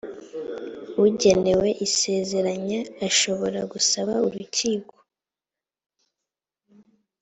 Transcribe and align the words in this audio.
ugenewe 1.05 1.69
isezeranya 1.87 2.79
ashobora 3.07 3.59
gusaba 3.71 4.13
urukiko 4.25 4.95